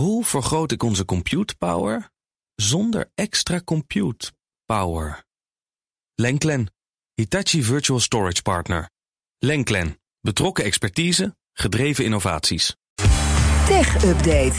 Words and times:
Hoe 0.00 0.24
vergroot 0.24 0.72
ik 0.72 0.82
onze 0.82 1.04
compute 1.04 1.56
power 1.56 2.10
zonder 2.54 3.10
extra 3.14 3.60
compute 3.64 4.32
power? 4.64 5.24
Lenklen, 6.14 6.72
Hitachi 7.14 7.62
Virtual 7.62 8.00
Storage 8.00 8.42
Partner. 8.42 8.90
Lenklen, 9.38 10.00
betrokken 10.20 10.64
expertise, 10.64 11.36
gedreven 11.52 12.04
innovaties. 12.04 12.76
Tech 13.66 14.04
Update. 14.04 14.54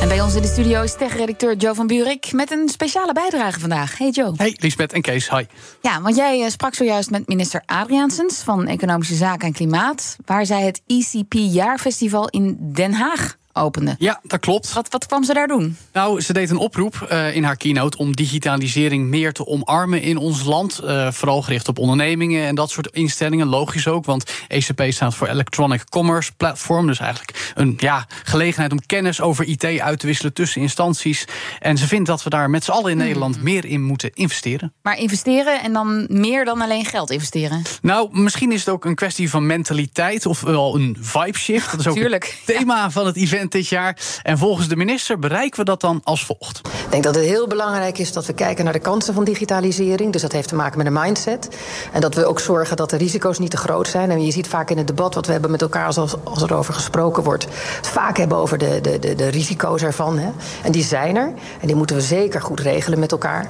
En 0.00 0.08
bij 0.08 0.20
ons 0.20 0.34
in 0.34 0.42
de 0.42 0.48
studio 0.48 0.82
is 0.82 0.96
tech-redacteur 0.96 1.56
Joe 1.56 1.74
van 1.74 1.86
Buurik 1.86 2.32
met 2.32 2.50
een 2.50 2.68
speciale 2.68 3.12
bijdrage 3.12 3.60
vandaag. 3.60 3.98
Hey 3.98 4.10
Joe. 4.10 4.32
Hey 4.36 4.56
Lisbeth 4.60 4.92
en 4.92 5.02
Kees, 5.02 5.30
hi. 5.30 5.44
Ja, 5.82 6.00
want 6.00 6.16
jij 6.16 6.44
eh, 6.44 6.50
sprak 6.50 6.74
zojuist 6.74 7.10
met 7.10 7.28
minister 7.28 7.62
Adriaansens 7.66 8.42
van 8.42 8.66
Economische 8.66 9.14
Zaken 9.14 9.46
en 9.46 9.52
Klimaat, 9.52 10.16
waar 10.24 10.46
zij 10.46 10.62
het 10.62 10.82
ECP 10.86 11.32
Jaarfestival 11.32 12.28
in 12.28 12.58
Den 12.72 12.92
Haag 12.92 13.35
opende. 13.56 13.94
Ja, 13.98 14.20
dat 14.22 14.40
klopt. 14.40 14.72
Wat, 14.72 14.88
wat 14.90 15.06
kwam 15.06 15.24
ze 15.24 15.34
daar 15.34 15.48
doen? 15.48 15.76
Nou, 15.92 16.20
ze 16.20 16.32
deed 16.32 16.50
een 16.50 16.56
oproep 16.56 17.08
uh, 17.12 17.36
in 17.36 17.44
haar 17.44 17.56
keynote 17.56 17.98
om 17.98 18.16
digitalisering 18.16 19.06
meer 19.06 19.32
te 19.32 19.46
omarmen 19.46 20.02
in 20.02 20.16
ons 20.16 20.44
land. 20.44 20.80
Uh, 20.84 21.10
vooral 21.10 21.42
gericht 21.42 21.68
op 21.68 21.78
ondernemingen 21.78 22.46
en 22.46 22.54
dat 22.54 22.70
soort 22.70 22.86
instellingen. 22.86 23.46
Logisch 23.46 23.88
ook, 23.88 24.04
want 24.04 24.30
ECP 24.48 24.82
staat 24.88 25.14
voor 25.14 25.26
Electronic 25.26 25.84
Commerce 25.88 26.32
Platform. 26.36 26.86
Dus 26.86 26.98
eigenlijk 26.98 27.52
een 27.54 27.74
ja, 27.78 28.06
gelegenheid 28.24 28.72
om 28.72 28.86
kennis 28.86 29.20
over 29.20 29.44
IT 29.44 29.64
uit 29.64 29.98
te 29.98 30.06
wisselen 30.06 30.32
tussen 30.32 30.60
instanties. 30.60 31.24
En 31.58 31.78
ze 31.78 31.86
vindt 31.86 32.08
dat 32.08 32.22
we 32.22 32.30
daar 32.30 32.50
met 32.50 32.64
z'n 32.64 32.70
allen 32.70 32.90
in 32.90 32.96
hmm. 32.96 33.06
Nederland 33.06 33.42
meer 33.42 33.64
in 33.64 33.82
moeten 33.82 34.10
investeren. 34.14 34.72
Maar 34.82 34.98
investeren 34.98 35.62
en 35.62 35.72
dan 35.72 36.06
meer 36.08 36.44
dan 36.44 36.60
alleen 36.60 36.84
geld 36.84 37.10
investeren? 37.10 37.62
Nou, 37.82 38.08
misschien 38.12 38.52
is 38.52 38.60
het 38.60 38.68
ook 38.68 38.84
een 38.84 38.94
kwestie 38.94 39.30
van 39.30 39.46
mentaliteit 39.46 40.26
of 40.26 40.40
wel 40.40 40.74
een 40.74 40.96
vibe 41.00 41.38
shift. 41.38 41.70
Dat 41.70 41.80
is 41.80 41.86
ook 41.86 41.96
Tuurlijk. 41.96 42.24
het 42.44 42.56
thema 42.56 42.90
van 42.90 43.06
het 43.06 43.16
event 43.16 43.45
dit 43.52 43.68
jaar. 43.68 43.98
En 44.22 44.38
volgens 44.38 44.68
de 44.68 44.76
minister 44.76 45.18
bereiken 45.18 45.58
we 45.58 45.64
dat 45.64 45.80
dan 45.80 46.00
als 46.04 46.24
volgt. 46.24 46.58
Ik 46.58 46.90
denk 46.90 47.02
dat 47.02 47.14
het 47.14 47.24
heel 47.24 47.46
belangrijk 47.46 47.98
is 47.98 48.12
dat 48.12 48.26
we 48.26 48.32
kijken 48.32 48.64
naar 48.64 48.72
de 48.72 48.78
kansen 48.78 49.14
van 49.14 49.24
digitalisering. 49.24 50.12
Dus 50.12 50.22
dat 50.22 50.32
heeft 50.32 50.48
te 50.48 50.54
maken 50.54 50.78
met 50.78 50.86
een 50.86 50.92
mindset. 50.92 51.48
En 51.92 52.00
dat 52.00 52.14
we 52.14 52.26
ook 52.26 52.40
zorgen 52.40 52.76
dat 52.76 52.90
de 52.90 52.96
risico's 52.96 53.38
niet 53.38 53.50
te 53.50 53.56
groot 53.56 53.88
zijn. 53.88 54.10
En 54.10 54.24
je 54.24 54.32
ziet 54.32 54.48
vaak 54.48 54.70
in 54.70 54.78
het 54.78 54.86
debat 54.86 55.14
wat 55.14 55.26
we 55.26 55.32
hebben 55.32 55.50
met 55.50 55.62
elkaar 55.62 55.86
als, 55.86 55.98
als 56.24 56.42
er 56.42 56.54
over 56.54 56.74
gesproken 56.74 57.22
wordt, 57.22 57.44
het 57.76 57.88
vaak 57.88 58.16
hebben 58.16 58.38
over 58.38 58.58
de, 58.58 58.80
de, 58.80 58.98
de, 58.98 59.14
de 59.14 59.28
risico's 59.28 59.82
ervan. 59.82 60.18
Hè. 60.18 60.30
En 60.62 60.72
die 60.72 60.84
zijn 60.84 61.16
er. 61.16 61.32
En 61.60 61.66
die 61.66 61.76
moeten 61.76 61.96
we 61.96 62.02
zeker 62.02 62.40
goed 62.40 62.60
regelen 62.60 62.98
met 62.98 63.12
elkaar. 63.12 63.48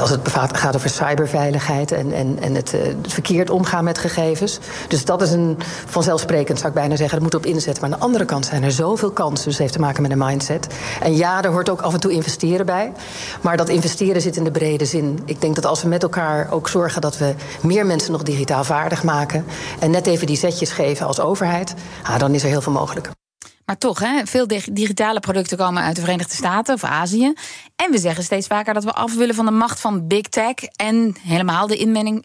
Als 0.00 0.10
het 0.10 0.28
gaat 0.52 0.76
over 0.76 0.90
cyberveiligheid 0.90 1.92
en, 1.92 2.12
en, 2.12 2.38
en 2.40 2.54
het, 2.54 2.74
uh, 2.74 2.80
verkeerd 3.02 3.50
omgaan 3.50 3.84
met 3.84 3.98
gegevens. 3.98 4.58
Dus 4.88 5.04
dat 5.04 5.22
is 5.22 5.30
een 5.30 5.58
vanzelfsprekend, 5.86 6.58
zou 6.58 6.68
ik 6.68 6.74
bijna 6.74 6.96
zeggen. 6.96 7.10
Daar 7.10 7.20
moeten 7.20 7.40
we 7.40 7.46
op 7.46 7.52
inzetten. 7.54 7.82
Maar 7.82 7.92
aan 7.92 7.98
de 7.98 8.04
andere 8.04 8.24
kant 8.24 8.46
zijn 8.46 8.62
er 8.62 8.72
zoveel 8.72 9.10
kansen. 9.10 9.44
Dus 9.44 9.52
het 9.52 9.62
heeft 9.62 9.72
te 9.72 9.80
maken 9.80 10.02
met 10.02 10.10
een 10.10 10.18
mindset. 10.18 10.66
En 11.00 11.16
ja, 11.16 11.42
er 11.42 11.50
hoort 11.50 11.68
ook 11.68 11.80
af 11.80 11.94
en 11.94 12.00
toe 12.00 12.12
investeren 12.12 12.66
bij. 12.66 12.92
Maar 13.40 13.56
dat 13.56 13.68
investeren 13.68 14.22
zit 14.22 14.36
in 14.36 14.44
de 14.44 14.50
brede 14.50 14.84
zin. 14.84 15.18
Ik 15.24 15.40
denk 15.40 15.54
dat 15.54 15.66
als 15.66 15.82
we 15.82 15.88
met 15.88 16.02
elkaar 16.02 16.48
ook 16.50 16.68
zorgen 16.68 17.00
dat 17.00 17.18
we 17.18 17.34
meer 17.62 17.86
mensen 17.86 18.12
nog 18.12 18.22
digitaal 18.22 18.64
vaardig 18.64 19.02
maken. 19.02 19.44
En 19.78 19.90
net 19.90 20.06
even 20.06 20.26
die 20.26 20.36
zetjes 20.36 20.70
geven 20.70 21.06
als 21.06 21.20
overheid. 21.20 21.74
Ah, 22.02 22.18
dan 22.18 22.34
is 22.34 22.42
er 22.42 22.48
heel 22.48 22.62
veel 22.62 22.72
mogelijk. 22.72 23.10
Maar 23.72 23.80
toch, 23.80 23.98
hè, 23.98 24.26
veel 24.26 24.46
digitale 24.72 25.20
producten 25.20 25.58
komen 25.58 25.82
uit 25.82 25.94
de 25.94 26.00
Verenigde 26.00 26.34
Staten 26.34 26.74
of 26.74 26.84
Azië. 26.84 27.32
En 27.76 27.90
we 27.90 27.98
zeggen 27.98 28.24
steeds 28.24 28.46
vaker 28.46 28.74
dat 28.74 28.84
we 28.84 28.92
af 28.92 29.14
willen 29.14 29.34
van 29.34 29.44
de 29.44 29.50
macht 29.50 29.80
van 29.80 30.06
big 30.06 30.20
tech 30.20 30.54
en 30.76 31.16
helemaal 31.20 31.66
de 31.66 31.76
inmenging, 31.76 32.24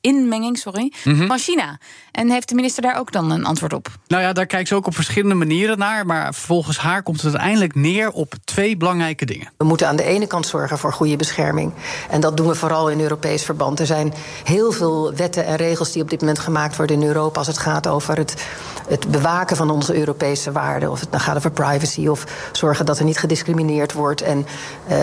inmenging 0.00 0.58
sorry, 0.58 0.92
Mhm. 1.04 1.26
van 1.26 1.38
China. 1.38 1.78
En 2.12 2.30
heeft 2.30 2.48
de 2.48 2.54
minister 2.54 2.82
daar 2.82 2.98
ook 2.98 3.12
dan 3.12 3.30
een 3.30 3.44
antwoord 3.44 3.72
op? 3.72 3.88
Nou 4.06 4.22
ja, 4.22 4.32
daar 4.32 4.46
kijkt 4.46 4.68
ze 4.68 4.74
ook 4.74 4.86
op 4.86 4.94
verschillende 4.94 5.34
manieren 5.34 5.78
naar. 5.78 6.06
Maar 6.06 6.34
volgens 6.34 6.78
haar 6.78 7.02
komt 7.02 7.16
het 7.22 7.32
uiteindelijk 7.32 7.74
neer 7.74 8.10
op 8.10 8.34
twee 8.44 8.76
belangrijke 8.76 9.24
dingen. 9.24 9.52
We 9.56 9.64
moeten 9.64 9.88
aan 9.88 9.96
de 9.96 10.02
ene 10.02 10.26
kant 10.26 10.46
zorgen 10.46 10.78
voor 10.78 10.92
goede 10.92 11.16
bescherming. 11.16 11.72
En 12.10 12.20
dat 12.20 12.36
doen 12.36 12.46
we 12.46 12.54
vooral 12.54 12.90
in 12.90 13.00
Europees 13.00 13.44
verband. 13.44 13.80
Er 13.80 13.86
zijn 13.86 14.12
heel 14.44 14.72
veel 14.72 15.12
wetten 15.14 15.44
en 15.44 15.56
regels 15.56 15.92
die 15.92 16.02
op 16.02 16.10
dit 16.10 16.20
moment 16.20 16.38
gemaakt 16.38 16.76
worden 16.76 17.00
in 17.00 17.06
Europa 17.08 17.38
als 17.38 17.46
het 17.46 17.58
gaat 17.58 17.86
over 17.86 18.16
het, 18.16 18.46
het 18.88 19.10
bewaken 19.10 19.56
van 19.56 19.70
onze 19.70 19.94
Europese 19.98 20.52
waarden. 20.52 20.90
Of 20.90 21.00
het 21.00 21.10
nou 21.10 21.22
gaat 21.22 21.36
over 21.36 21.50
privacy 21.50 22.06
of 22.06 22.24
zorgen 22.52 22.86
dat 22.86 22.98
er 22.98 23.04
niet 23.04 23.18
gediscrimineerd 23.18 23.92
wordt. 23.92 24.22
En 24.22 24.46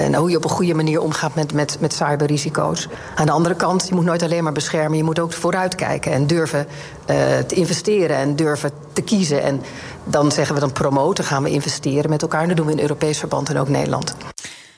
uh, 0.10 0.18
hoe 0.18 0.30
je 0.30 0.38
op 0.38 0.44
een 0.44 0.50
goede 0.50 0.74
manier 0.74 1.02
omgaat 1.02 1.36
met, 1.36 1.54
met, 1.54 1.78
met 1.80 1.94
cyberrisico's. 1.94 2.88
Aan 3.16 3.26
de 3.26 3.32
andere 3.32 3.56
kant, 3.56 3.88
je 3.88 3.96
moet 3.96 4.06
nooit 4.06 4.24
alleen 4.24 4.44
maar 4.44 4.52
beschermen. 4.52 4.86
Je 4.94 5.04
moet 5.04 5.20
ook 5.20 5.34
vooruitkijken 5.34 6.12
en 6.12 6.28
durven 6.28 6.68
uh, 7.10 7.16
te 7.38 7.56
investeren 7.56 8.18
en 8.18 8.36
durven 8.36 8.72
te 8.94 9.02
kiezen. 9.02 9.44
En 9.44 9.62
dan 10.04 10.32
zeggen 10.32 10.56
we 10.56 10.62
dan 10.62 10.72
promoten, 10.72 11.24
gaan 11.24 11.44
we 11.44 11.50
investeren 11.50 12.10
met 12.10 12.22
elkaar. 12.22 12.42
En 12.42 12.48
dat 12.48 12.58
doen 12.58 12.66
we 12.66 12.72
in 12.72 12.80
Europees 12.80 13.20
verband 13.20 13.50
en 13.50 13.58
ook 13.58 13.70
Nederland. 13.70 14.16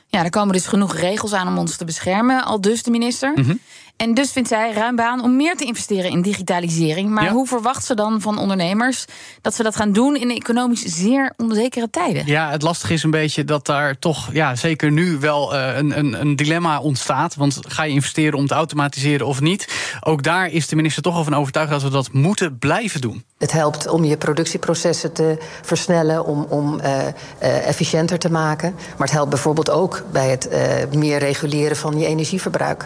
Ja, 0.08 0.24
er 0.24 0.30
komen 0.30 0.54
dus 0.54 0.68
genoeg 0.68 0.96
regels 0.96 1.34
aan 1.34 1.48
om 1.48 1.58
ons 1.58 1.76
te 1.76 1.86
beschermen, 1.86 2.46
al 2.46 2.62
dus 2.62 2.84
de 2.84 2.92
minister. 2.92 3.32
Mhm. 3.36 3.56
En 4.00 4.14
dus 4.14 4.32
vindt 4.32 4.50
zij 4.50 4.72
ruim 4.74 4.96
baan 4.96 5.24
om 5.24 5.36
meer 5.36 5.56
te 5.56 5.66
investeren 5.66 6.12
in 6.12 6.22
digitalisering. 6.22 7.10
Maar 7.10 7.24
Ja. 7.24 7.32
hoe 7.32 7.48
verwacht 7.48 7.86
ze 7.86 7.94
dan 7.94 8.22
van 8.22 8.38
ondernemers 8.38 9.06
dat 9.42 9.56
ze 9.56 9.64
dat 9.64 9.76
gaan 9.76 9.92
doen 9.92 10.16
in 10.16 10.30
economisch 10.32 10.82
zeer 10.82 11.34
onzekere 11.38 11.90
tijden? 11.90 12.26
Ja, 12.26 12.50
het 12.52 12.62
lastige 12.62 12.94
is 12.94 13.04
een 13.04 13.12
beetje 13.12 13.44
dat 13.44 13.66
daar 13.66 14.00
toch, 14.00 14.30
ja, 14.34 14.56
zeker 14.56 14.92
nu 14.92 15.18
wel 15.20 15.56
eh, 15.56 15.78
een, 15.78 15.98
een, 15.98 16.22
een 16.22 16.36
dilemma 16.36 16.80
ontstaat. 16.80 17.36
Want 17.36 17.60
ga 17.68 17.84
je 17.84 17.94
investeren 17.94 18.38
om 18.38 18.48
te 18.48 18.54
automatiseren 18.54 19.28
of 19.28 19.42
niet? 19.42 19.68
Ook 20.02 20.24
daar 20.24 20.48
is 20.48 20.68
de 20.68 20.76
minister 20.76 21.04
toch 21.04 21.16
al 21.16 21.24
van 21.24 21.36
overtuigd 21.36 21.72
dat 21.72 21.84
we 21.84 21.90
dat 21.90 22.12
moeten 22.12 22.58
blijven 22.58 23.02
doen. 23.02 23.24
Het 23.38 23.52
helpt 23.52 23.88
om 23.88 24.04
je 24.04 24.18
productieprocessen 24.18 25.14
te 25.14 25.38
versnellen, 25.62 26.26
om, 26.26 26.46
om 26.50 26.80
uh, 26.84 26.98
uh, 26.98 27.68
efficiënter 27.68 28.20
te 28.20 28.32
maken. 28.32 28.72
Maar 28.72 29.08
het 29.08 29.12
helpt 29.12 29.30
bijvoorbeeld 29.30 29.70
ook 29.70 30.04
bij 30.12 30.30
het 30.30 30.50
uh, 30.52 30.98
meer 31.00 31.18
reguleren 31.20 31.78
van 31.78 32.00
je 32.00 32.06
energieverbruik. 32.06 32.86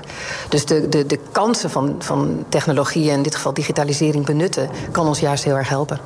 Dus 0.50 0.66
de, 0.66 0.90
de, 0.90 1.03
de 1.08 1.20
kansen 1.32 1.70
van, 1.70 1.96
van 2.00 2.46
technologie, 2.50 3.10
in 3.10 3.24
dit 3.24 3.36
geval 3.36 3.54
digitalisering, 3.54 4.26
benutten, 4.26 4.70
kan 4.92 5.08
ons 5.08 5.20
juist 5.20 5.44
heel 5.44 5.56
erg 5.56 5.70
helpen. 5.70 6.00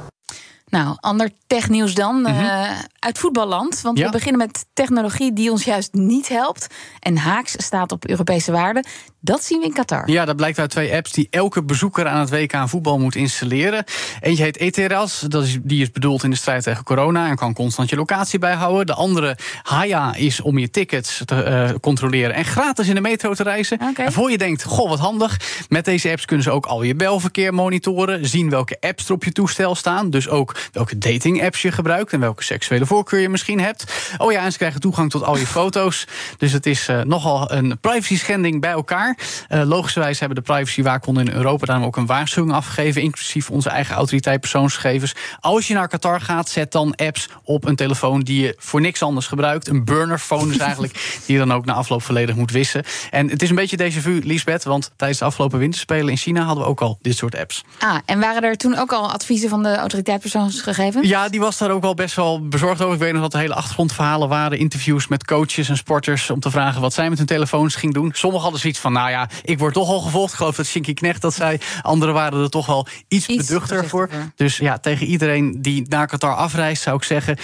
Nou, 0.69 0.97
ander 1.00 1.31
technieuws 1.47 1.94
dan. 1.94 2.22
Mhm. 2.22 2.44
uh, 2.44 2.69
uit 3.07 3.18
voetballand. 3.18 3.81
Want 3.81 3.97
Ja. 3.97 4.06
we 4.06 4.12
beginnen 4.12 4.38
met 4.47 4.66
technologie 4.73 5.34
die 5.34 5.51
ons 5.51 5.63
juist 5.63 5.94
niet 5.94 6.28
helpt. 6.28 6.68
En 7.00 7.18
haaks 7.18 7.53
staat 7.57 7.91
op 7.91 8.07
Europese 8.07 8.51
waarden. 8.51 8.85
Dat 9.19 9.44
zien 9.44 9.59
we 9.59 9.66
in 9.66 9.73
Qatar. 9.73 10.09
Ja, 10.09 10.25
dat 10.25 10.35
blijkt 10.35 10.59
uit 10.59 10.69
twee 10.69 10.94
apps 10.95 11.12
die 11.12 11.28
elke 11.29 11.63
bezoeker 11.63 12.07
aan 12.07 12.19
het 12.19 12.29
WK 12.29 12.53
aan 12.53 12.69
voetbal 12.69 13.00
moet 13.00 13.16
installeren. 13.16 13.84
Eentje 14.19 14.44
heet 14.44 14.57
ETRAS, 14.57 15.19
dat 15.19 15.44
is, 15.44 15.57
die 15.62 15.81
is 15.81 15.91
bedoeld 15.91 16.23
in 16.23 16.29
de 16.29 16.35
strijd 16.35 16.63
tegen 16.63 16.84
corona 16.84 17.29
en 17.29 17.35
kan 17.35 17.53
constant 17.53 17.90
je 17.90 17.95
locatie 17.95 18.40
bijhouden. 18.40 18.85
De 18.85 18.94
andere, 18.94 19.38
Haya, 19.63 20.16
is 20.16 20.41
om 20.41 20.57
je 20.57 20.69
tickets 20.69 21.22
te 21.25 21.44
eh, 21.44 21.69
controleren 21.81 22.35
en 22.35 22.45
gratis 22.45 22.88
in 22.88 22.95
de 22.95 23.01
metro 23.01 23.34
te 23.34 23.44
reizen. 23.44 23.79
Oké. 23.89 24.01
En 24.01 24.12
voor 24.12 24.31
je 24.31 24.38
denkt, 24.38 24.63
goh, 24.63 24.89
wat 24.89 25.00
handig. 25.00 25.39
Met 25.69 25.85
deze 25.85 26.09
apps 26.09 26.25
kunnen 26.25 26.45
ze 26.45 26.51
ook 26.51 26.66
al 26.66 26.84
je 26.84 26.95
belverkeer 26.95 27.53
monitoren, 27.53 28.25
zien 28.28 28.50
welke 28.50 28.78
apps 28.79 29.07
er 29.07 29.13
op 29.13 29.24
je 29.24 29.31
toestel 29.31 29.75
staan. 29.75 30.09
Dus 30.09 30.29
ook 30.29 30.56
welke 30.72 30.97
dating 30.97 31.44
apps 31.44 31.62
je 31.62 31.72
gebruikt 31.72 32.13
en 32.13 32.19
welke 32.19 32.44
seksuele 32.44 32.85
voorkeur 32.97 33.19
je 33.19 33.30
misschien 33.30 33.59
hebt. 33.59 33.84
Oh 34.18 34.31
ja, 34.31 34.44
en 34.44 34.52
ze 34.52 34.58
krijgen 34.58 34.81
toegang 34.81 35.09
tot 35.09 35.24
al 35.24 35.38
je 35.38 35.47
foto's. 35.47 36.08
Dus 36.38 36.52
het 36.52 36.66
is 36.66 36.88
eh, 36.88 37.02
nogal 37.02 37.52
een 37.52 37.78
privacy 37.80 38.18
schending 38.18 38.62
bij 38.62 38.72
elkaar. 38.72 39.18
Eh 39.47 39.62
logischerwijs 39.66 40.19
hebben 40.19 40.38
de 40.38 40.53
privacywaakhonderen 40.53 41.30
in 41.30 41.36
Europa 41.38 41.66
daarom 41.66 41.86
ook 41.86 41.97
een 41.97 42.06
waarschuwing 42.06 42.56
afgegeven, 42.56 43.02
inclusief 43.02 43.50
onze 43.50 43.69
eigen 43.69 43.96
autoriteit 43.96 44.40
persoonsgegevens. 44.40 45.16
Als 45.40 45.68
je 45.68 45.74
naar 45.74 45.88
Qatar 45.88 46.22
gaat, 46.22 46.50
zet 46.50 46.72
dan 46.72 46.96
apps 46.96 47.30
op 47.44 47.66
een 47.66 47.75
telefoon 47.75 48.19
die 48.19 48.41
je 48.41 48.56
voor 48.57 48.81
niks 48.81 49.02
anders 49.02 49.28
gebruikt. 49.28 49.68
Een 49.68 49.86
burnerphone 49.86 50.47
dus 50.47 50.57
eigenlijk, 50.57 50.94
die 51.25 51.38
je 51.38 51.46
dan 51.46 51.53
ook 51.53 51.66
na 51.66 51.74
afloop 51.74 52.03
volledig 52.03 52.36
moet 52.36 52.52
wissen. 52.52 52.84
En 53.12 53.30
het 53.30 53.41
is 53.41 53.50
een 53.50 53.56
beetje 53.56 53.78
déjà 53.78 54.02
vu, 54.02 54.22
Lisbeth, 54.24 54.63
want 54.63 54.91
tijdens 54.96 55.19
de 55.19 55.25
afgelopen 55.25 55.59
winterspelen 55.59 56.09
in 56.09 56.18
China 56.18 56.41
hadden 56.44 56.63
we 56.63 56.69
ook 56.69 56.81
al 56.81 56.97
dit 57.02 57.18
soort 57.18 57.36
apps. 57.36 57.63
Ah, 57.80 57.97
en 58.06 58.19
waren 58.19 58.44
er 58.44 58.57
toen 58.57 58.78
ook 58.78 58.94
al 58.94 59.12
adviezen 59.12 59.50
van 59.50 59.63
de 59.63 59.75
autoriteit 59.75 60.22
persoonsgegevens? 60.22 61.07
Ja, 61.07 61.30
die 61.30 61.40
was 61.40 61.57
daar 61.57 61.72
ook 61.72 61.81
wel 61.81 61.94
best 61.94 62.16
wel 62.16 62.47
bezorgd 62.47 62.76
Ik 62.79 62.99
weet 62.99 63.13
nog 63.13 63.21
dat 63.21 63.33
er 63.33 63.39
hele 63.39 63.53
achtergrondverhalen 63.53 64.29
waren. 64.29 64.57
Interviews 64.57 65.07
met 65.07 65.25
coaches 65.25 65.69
en 65.69 65.77
sporters 65.77 66.29
om 66.29 66.39
te 66.39 66.51
vragen 66.51 66.81
wat 66.81 66.94
zij 66.94 67.09
met 67.09 67.18
hun 67.18 67.27
telefoons 67.27 67.75
ging 67.75 67.94
doen. 67.94 68.12
Sommigen 68.13 68.44
hadden 68.44 68.62
zoiets 68.62 68.79
van, 68.79 68.94
nou 68.94 69.09
ja, 69.09 69.29
ik 69.44 69.59
word 69.59 69.74
toch 69.74 69.89
al 69.89 70.00
gevolgd. 70.00 70.31
Ik 70.31 70.38
geloof 70.38 70.56
dat 70.56 70.65
Shinky 70.65 70.94
Knecht 70.94 71.21
dat 71.21 71.33
zei. 71.33 71.57
Anderen 71.81 72.13
waren 72.13 72.41
er 72.41 72.50
toch 72.50 72.65
wel 72.65 72.88
iets, 73.07 73.27
Iets 73.27 73.47
beduchter 73.47 73.88
voor. 73.88 74.09
Dus 74.35 74.57
ja, 74.57 74.77
tegen 74.77 75.07
iedereen 75.07 75.62
die 75.62 75.85
naar 75.88 76.07
Qatar 76.07 76.35
afreist 76.35 76.81
zou 76.81 76.97
ik 76.97 77.03
zeggen... 77.03 77.38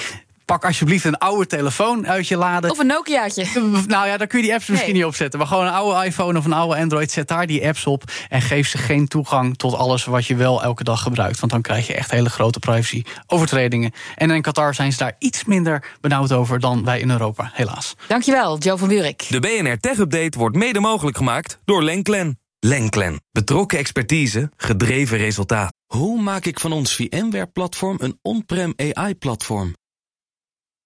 pak 0.46 0.66
alsjeblieft 0.66 1.06
een 1.06 1.18
oude 1.18 1.48
telefoon 1.48 2.08
uit 2.08 2.28
je 2.28 2.38
laden. 2.38 2.72
Of 2.72 2.78
een 2.80 2.88
Nokiaatje? 2.88 3.46
Nou 3.88 4.08
ja, 4.08 4.18
dan 4.18 4.28
kun 4.28 4.40
je 4.40 4.46
die 4.46 4.54
apps 4.54 4.68
misschien 4.68 4.92
Nee. 4.92 5.02
niet 5.02 5.10
opzetten. 5.12 5.40
Maar 5.40 5.48
gewoon 5.48 5.66
een 5.66 5.72
oude 5.74 6.06
iPhone 6.06 6.38
of 6.38 6.46
een 6.46 6.54
oude 6.54 6.76
Android. 6.76 7.12
Zet 7.12 7.28
daar 7.28 7.48
die 7.48 7.68
apps 7.68 7.86
op. 7.86 8.04
En 8.30 8.42
geef 8.42 8.68
ze 8.68 8.78
geen 8.78 9.08
toegang 9.08 9.58
tot 9.58 9.74
alles 9.76 10.06
wat 10.06 10.26
je 10.26 10.36
wel 10.36 10.64
elke 10.64 10.84
dag 10.84 11.02
gebruikt. 11.02 11.40
Want 11.40 11.52
dan 11.52 11.62
krijg 11.62 11.88
je 11.88 11.94
echt 11.94 12.12
hele 12.12 12.30
grote 12.30 12.60
privacy-overtredingen. 12.60 13.92
En 14.16 14.32
in 14.32 14.42
Qatar 14.42 14.76
zijn 14.76 14.92
ze 14.92 14.98
daar 14.98 15.16
iets 15.20 15.46
minder 15.46 15.86
benauwd 16.02 16.32
over 16.32 16.60
dan 16.60 16.84
wij 16.86 17.00
in 17.00 17.10
Europa, 17.10 17.52
helaas. 17.54 17.94
Dankjewel, 18.08 18.58
Joe 18.58 18.78
van 18.78 18.88
Buurik. 18.88 19.26
De 19.30 19.40
BNR 19.40 19.78
Tech 19.80 19.98
Update 19.98 20.38
wordt 20.38 20.56
mede 20.56 20.80
mogelijk 20.80 21.18
gemaakt 21.18 21.60
door 21.66 21.84
Lenklen. 21.84 22.38
Lenklen. 22.60 23.22
Betrokken 23.32 23.78
expertise, 23.78 24.52
gedreven 24.58 25.18
resultaat. 25.18 25.74
Hoe 25.88 26.22
maak 26.22 26.46
ik 26.46 26.60
van 26.60 26.72
ons 26.72 26.96
VMware-platform 26.96 27.98
een 28.02 28.20
on-prem 28.22 28.74
AI-platform? 28.94 29.76